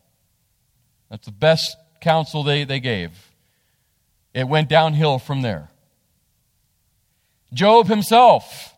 [1.09, 3.31] That's the best counsel they, they gave.
[4.33, 5.69] It went downhill from there.
[7.51, 8.75] Job himself,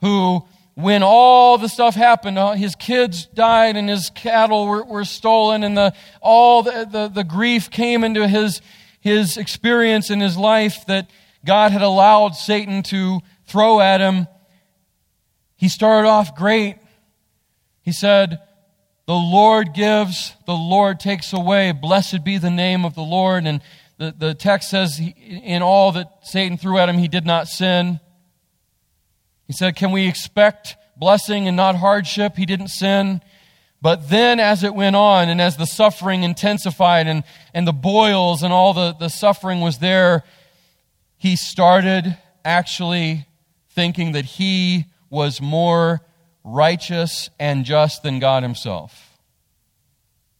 [0.00, 0.44] who
[0.74, 5.64] when all the stuff happened, uh, his kids died and his cattle were, were stolen,
[5.64, 8.60] and the, all the, the, the grief came into his,
[9.08, 11.10] his experience in his life that
[11.44, 14.26] God had allowed Satan to throw at him.
[15.56, 16.76] He started off great.
[17.82, 18.40] He said,
[19.06, 21.72] The Lord gives, the Lord takes away.
[21.72, 23.46] Blessed be the name of the Lord.
[23.46, 23.60] And
[23.98, 27.98] the, the text says, In all that Satan threw at him, he did not sin.
[29.46, 32.36] He said, Can we expect blessing and not hardship?
[32.36, 33.22] He didn't sin.
[33.80, 37.22] But then, as it went on, and as the suffering intensified, and,
[37.54, 40.24] and the boils and all the, the suffering was there,
[41.16, 43.26] he started actually
[43.70, 46.00] thinking that he was more
[46.42, 49.16] righteous and just than God himself.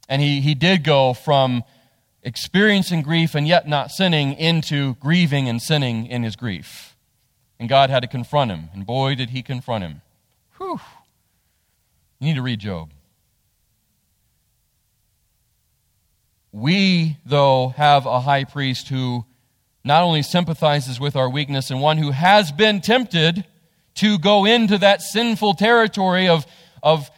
[0.08, 1.62] And he, he did go from
[2.22, 6.96] experiencing grief and yet not sinning into grieving and sinning in his grief.
[7.60, 8.70] And God had to confront him.
[8.72, 10.02] And boy, did he confront him.
[10.56, 10.80] Whew.
[12.20, 12.90] You need to read Job.
[16.58, 19.24] We, though, have a high priest who
[19.84, 23.44] not only sympathizes with our weakness and one who has been tempted
[23.94, 26.46] to go into that sinful territory of,
[26.82, 27.10] of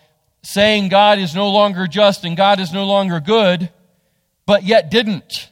[0.43, 3.71] saying God is no longer just and God is no longer good,
[4.45, 5.50] but yet didn't.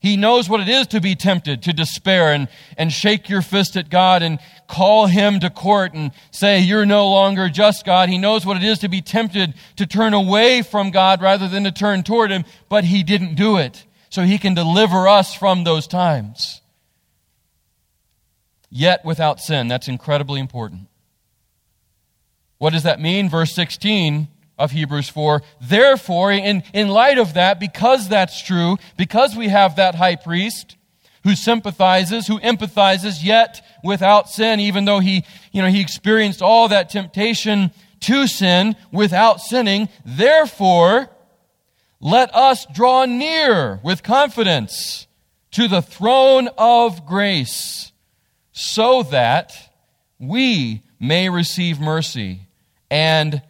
[0.00, 3.76] He knows what it is to be tempted, to despair and, and shake your fist
[3.76, 8.08] at God and call him to court and say, You're no longer just God.
[8.08, 11.64] He knows what it is to be tempted to turn away from God rather than
[11.64, 13.86] to turn toward him, but he didn't do it.
[14.08, 16.62] So he can deliver us from those times.
[18.70, 19.66] Yet without sin.
[19.66, 20.88] That's incredibly important.
[22.58, 23.28] What does that mean?
[23.28, 24.28] Verse 16
[24.58, 25.42] of Hebrews 4.
[25.60, 30.76] Therefore, in, in light of that, because that's true, because we have that high priest
[31.24, 36.68] who sympathizes, who empathizes, yet without sin, even though he, you know, he experienced all
[36.68, 41.10] that temptation to sin without sinning, therefore,
[42.00, 45.06] let us draw near with confidence
[45.50, 47.92] to the throne of grace
[48.52, 49.52] so that
[50.18, 52.40] we may receive mercy
[52.90, 53.42] and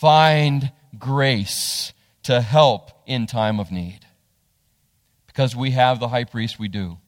[0.00, 4.00] find grace to help in time of need.
[5.26, 6.98] Because we have the high priest, we do.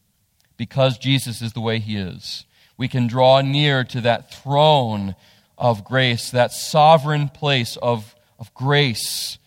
[0.58, 2.44] Because Jesus is the way he is.
[2.76, 5.16] We can draw near to that throne
[5.56, 9.38] of grace, that sovereign place of, of grace,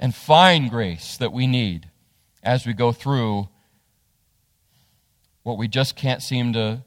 [0.00, 1.88] and find grace that we need
[2.42, 3.48] as we go through
[5.44, 6.82] what we just can't seem to,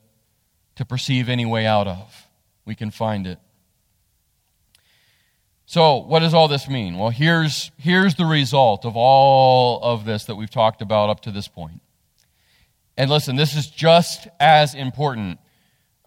[0.76, 2.28] to perceive any way out of.
[2.66, 3.40] We can find it.
[5.68, 6.98] So, what does all this mean?
[6.98, 11.32] Well, here's, here's the result of all of this that we've talked about up to
[11.32, 11.82] this point.
[12.98, 15.40] And listen, this is just as important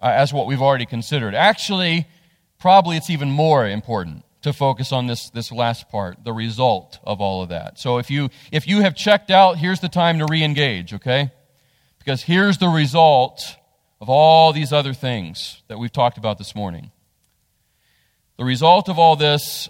[0.01, 1.35] uh, as what we've already considered.
[1.35, 2.07] Actually,
[2.59, 7.21] probably it's even more important to focus on this, this last part, the result of
[7.21, 7.79] all of that.
[7.79, 11.33] So if you, if you have checked out, here's the time to re-engage, okay?
[11.99, 13.57] Because here's the result
[14.01, 16.93] of all these other things that we've talked about this morning.
[18.39, 19.69] The result of all this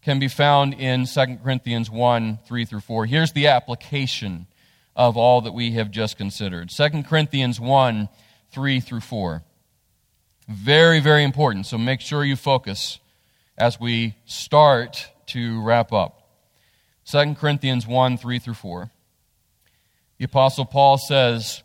[0.00, 3.04] can be found in 2 Corinthians 1 3 through 4.
[3.04, 4.46] Here's the application
[4.96, 8.08] of all that we have just considered 2 Corinthians 1
[8.50, 9.42] 3 through 4.
[10.48, 12.98] Very, very important, so make sure you focus
[13.58, 16.30] as we start to wrap up.
[17.04, 18.90] 2 Corinthians 1 3 through 4.
[20.16, 21.62] The Apostle Paul says,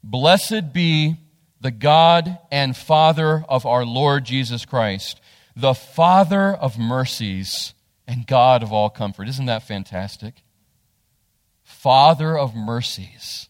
[0.00, 1.16] Blessed be
[1.60, 5.20] the God and Father of our Lord Jesus Christ,
[5.56, 7.74] the Father of mercies
[8.06, 9.28] and God of all comfort.
[9.28, 10.42] Isn't that fantastic?
[11.62, 13.48] Father of mercies,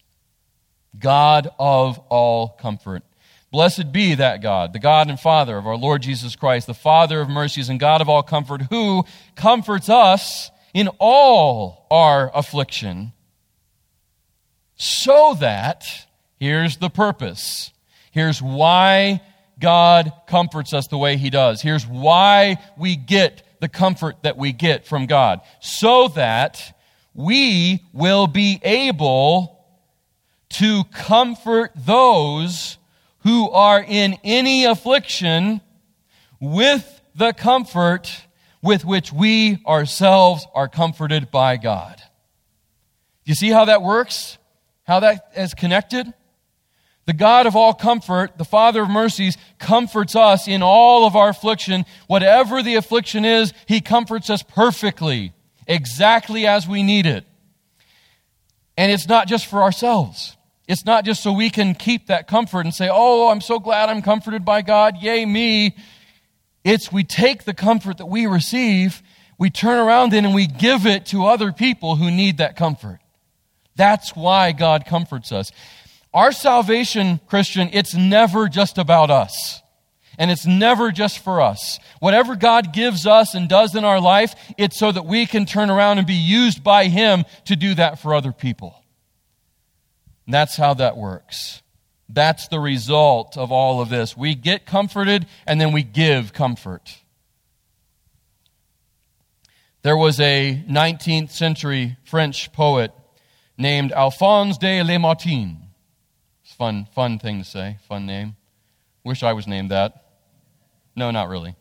[0.97, 3.03] God of all comfort.
[3.51, 7.21] Blessed be that God, the God and Father of our Lord Jesus Christ, the Father
[7.21, 13.13] of mercies and God of all comfort, who comforts us in all our affliction,
[14.75, 15.85] so that,
[16.37, 17.71] here's the purpose,
[18.11, 19.21] here's why
[19.59, 21.61] God comforts us the way He does.
[21.61, 25.41] Here's why we get the comfort that we get from God.
[25.59, 26.77] So that
[27.13, 29.65] we will be able
[30.49, 32.77] to comfort those
[33.19, 35.61] who are in any affliction
[36.39, 38.25] with the comfort
[38.61, 42.01] with which we ourselves are comforted by God.
[43.23, 44.37] You see how that works?
[44.83, 46.13] How that is connected?
[47.05, 51.29] The God of all comfort, the Father of mercies, comforts us in all of our
[51.29, 51.85] affliction.
[52.07, 55.33] Whatever the affliction is, He comforts us perfectly,
[55.67, 57.25] exactly as we need it.
[58.77, 60.35] And it's not just for ourselves.
[60.67, 63.89] It's not just so we can keep that comfort and say, Oh, I'm so glad
[63.89, 64.97] I'm comforted by God.
[65.01, 65.75] Yay, me.
[66.63, 69.03] It's we take the comfort that we receive,
[69.37, 72.99] we turn around then and we give it to other people who need that comfort.
[73.75, 75.51] That's why God comforts us.
[76.15, 79.61] Our salvation, Christian, it's never just about us.
[80.17, 81.77] And it's never just for us.
[81.99, 85.69] Whatever God gives us and does in our life, it's so that we can turn
[85.69, 88.81] around and be used by Him to do that for other people.
[90.25, 91.61] And that's how that works.
[92.07, 94.15] That's the result of all of this.
[94.15, 96.97] We get comforted and then we give comfort.
[99.81, 102.93] There was a 19th century French poet
[103.57, 105.64] named Alphonse de Lamartine
[106.55, 108.35] fun, fun thing to say, fun name.
[109.03, 110.05] Wish I was named that.
[110.95, 111.55] No, not really.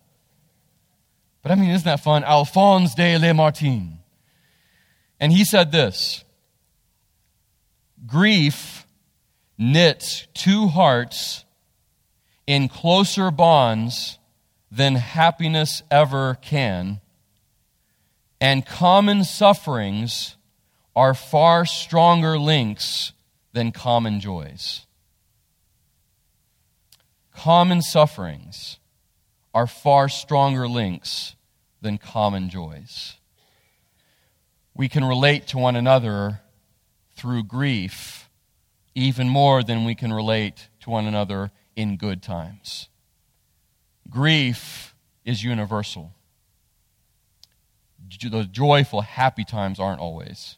[1.43, 2.25] But I mean, isn't that fun?
[2.25, 3.99] Alphonse de Lamartine.
[5.21, 6.25] And he said this
[8.07, 8.87] Grief
[9.59, 11.45] knits two hearts
[12.47, 14.19] in closer bonds
[14.71, 17.01] than happiness ever can,
[18.41, 20.37] and common sufferings
[20.97, 23.13] are far stronger links
[23.53, 24.84] than common joys.
[27.35, 28.79] Common sufferings
[29.53, 31.37] are far stronger links
[31.81, 33.17] than common joys.
[34.75, 36.41] We can relate to one another
[37.17, 38.29] through grief
[38.95, 42.89] even more than we can relate to one another in good times.
[44.09, 46.13] Grief is universal.
[48.21, 50.57] The joyful, happy times aren't always.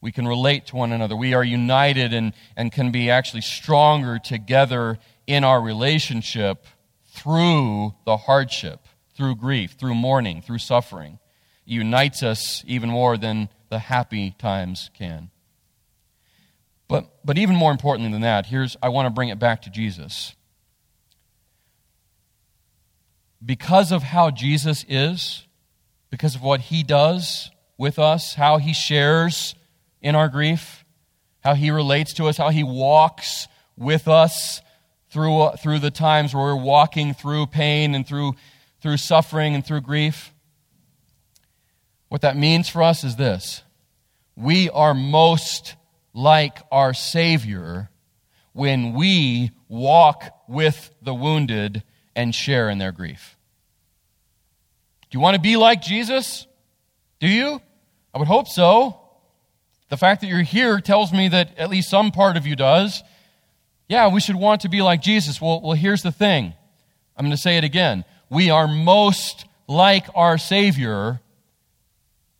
[0.00, 1.16] We can relate to one another.
[1.16, 4.98] We are united and, and can be actually stronger together
[5.28, 6.66] in our relationship
[7.06, 8.80] through the hardship,
[9.14, 11.20] through grief, through mourning, through suffering.
[11.66, 15.30] It unites us even more than the happy times can.
[16.88, 19.70] But, but even more importantly than that, here's I want to bring it back to
[19.70, 20.34] Jesus.
[23.44, 25.46] Because of how Jesus is,
[26.10, 29.54] because of what he does with us, how he shares
[30.00, 30.84] in our grief,
[31.40, 34.60] how He relates to us, how He walks with us
[35.10, 38.34] through, uh, through the times where we're walking through pain and through,
[38.80, 40.32] through suffering and through grief.
[42.08, 43.62] What that means for us is this
[44.36, 45.74] we are most
[46.14, 47.90] like our Savior
[48.52, 51.82] when we walk with the wounded
[52.16, 53.36] and share in their grief.
[55.10, 56.46] Do you want to be like Jesus?
[57.20, 57.60] Do you?
[58.14, 59.00] I would hope so.
[59.88, 63.02] The fact that you're here tells me that at least some part of you does.
[63.88, 65.40] Yeah, we should want to be like Jesus.
[65.40, 66.52] Well, well here's the thing.
[67.16, 68.04] I'm going to say it again.
[68.30, 71.20] We are most like our Savior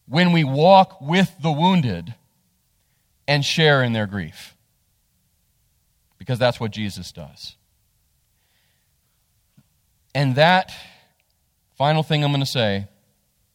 [0.07, 2.15] when we walk with the wounded
[3.27, 4.55] and share in their grief.
[6.19, 7.57] Because that's what Jesus does.
[10.15, 10.73] And that
[11.77, 12.89] final thing I'm going to say,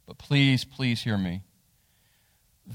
[0.07, 1.41] but please, please hear me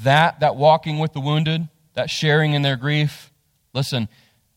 [0.04, 3.32] that, that walking with the wounded, that sharing in their grief,
[3.72, 4.08] listen,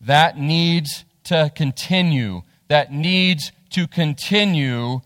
[0.02, 2.42] that needs to continue.
[2.68, 5.00] That needs to continue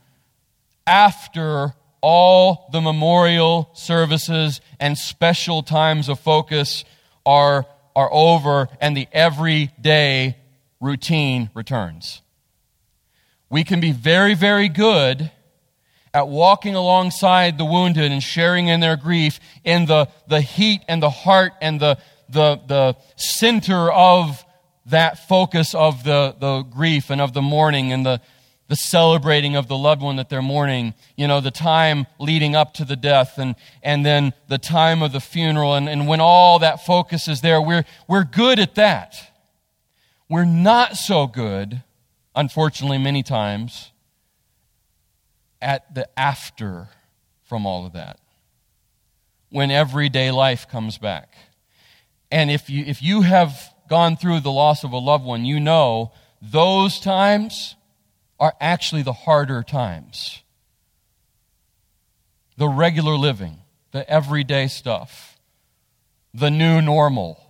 [0.86, 6.84] after all the memorial services and special times of focus
[7.24, 10.36] are, are over and the everyday
[10.80, 12.22] routine returns.
[13.50, 15.30] We can be very, very good
[16.12, 21.02] at walking alongside the wounded and sharing in their grief in the, the heat and
[21.02, 24.44] the heart and the, the, the center of
[24.86, 28.20] that focus of the, the grief and of the mourning and the,
[28.68, 32.74] the celebrating of the loved one that they're mourning, you know, the time leading up
[32.74, 35.74] to the death and, and then the time of the funeral.
[35.74, 39.16] And, and when all that focus is there, we're, we're good at that.
[40.28, 41.82] We're not so good,
[42.34, 43.92] unfortunately, many times,
[45.62, 46.88] at the after
[47.44, 48.18] from all of that.
[49.50, 51.34] When everyday life comes back.
[52.30, 55.60] And if you, if you have gone through the loss of a loved one, you
[55.60, 56.12] know
[56.42, 57.76] those times
[58.38, 60.42] are actually the harder times.
[62.56, 63.58] The regular living,
[63.92, 65.38] the everyday stuff,
[66.32, 67.42] the new normal.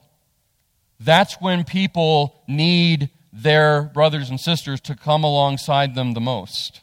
[0.99, 6.81] That's when people need their brothers and sisters to come alongside them the most.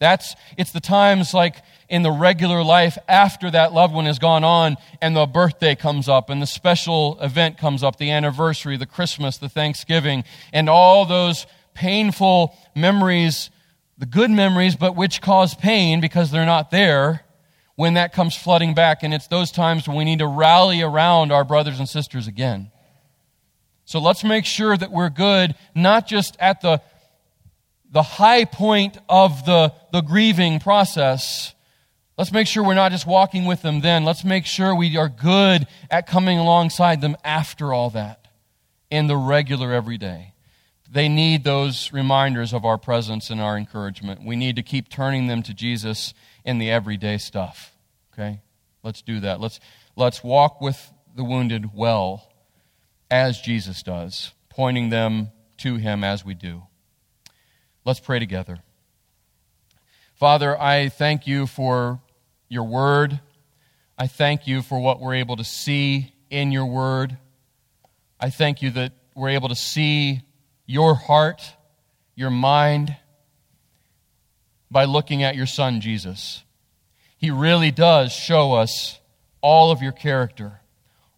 [0.00, 1.56] That's, it's the times like
[1.90, 6.08] in the regular life after that loved one has gone on and the birthday comes
[6.08, 10.24] up and the special event comes up, the anniversary, the Christmas, the Thanksgiving,
[10.54, 13.50] and all those painful memories,
[13.98, 17.26] the good memories, but which cause pain because they're not there
[17.76, 19.02] when that comes flooding back.
[19.02, 22.70] And it's those times when we need to rally around our brothers and sisters again.
[23.84, 26.80] So let's make sure that we're good, not just at the,
[27.90, 31.54] the high point of the, the grieving process.
[32.16, 34.04] Let's make sure we're not just walking with them then.
[34.04, 38.28] Let's make sure we are good at coming alongside them after all that
[38.90, 40.30] in the regular everyday
[40.90, 44.24] they need those reminders of our presence and our encouragement.
[44.24, 46.12] We need to keep turning them to Jesus
[46.44, 47.76] in the everyday stuff.
[48.12, 48.40] Okay?
[48.82, 49.40] Let's do that.
[49.40, 49.60] Let's,
[49.94, 52.32] let's walk with the wounded well
[53.08, 56.64] as Jesus does, pointing them to Him as we do.
[57.84, 58.58] Let's pray together.
[60.16, 62.00] Father, I thank you for
[62.48, 63.20] your word.
[63.96, 67.16] I thank you for what we're able to see in your word.
[68.18, 70.20] I thank you that we're able to see
[70.66, 71.54] your heart,
[72.14, 72.94] your mind,
[74.70, 76.44] by looking at your son, Jesus.
[77.16, 79.00] He really does show us
[79.40, 80.60] all of your character,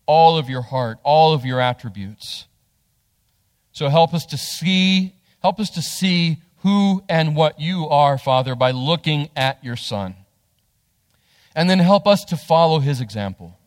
[0.07, 2.47] all of your heart, all of your attributes.
[3.73, 8.55] So help us to see, help us to see who and what you are, Father,
[8.55, 10.15] by looking at your Son.
[11.55, 13.59] And then help us to follow his example.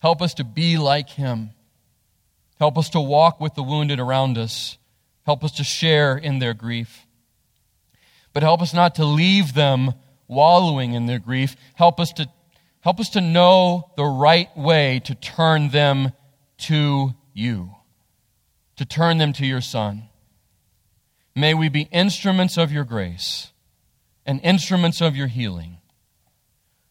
[0.00, 1.50] Help us to be like him.
[2.58, 4.78] Help us to walk with the wounded around us
[5.28, 7.06] Help us to share in their grief.
[8.32, 9.92] But help us not to leave them
[10.26, 11.54] wallowing in their grief.
[11.74, 12.30] Help us to,
[12.80, 16.12] help us to know the right way to turn them
[16.60, 17.72] to you,
[18.76, 20.07] to turn them to your Son.
[21.38, 23.52] May we be instruments of your grace
[24.26, 25.78] and instruments of your healing.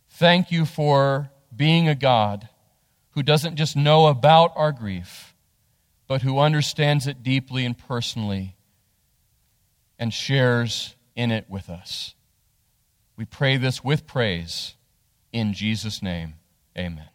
[0.10, 2.48] Thank you for being a God
[3.10, 5.36] who doesn't just know about our grief
[6.08, 8.56] but who understands it deeply and personally
[10.00, 12.16] and shares in it with us.
[13.18, 14.76] We pray this with praise.
[15.34, 16.36] In Jesus' name,
[16.78, 17.10] amen.